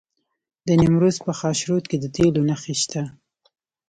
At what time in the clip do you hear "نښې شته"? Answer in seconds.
2.49-3.01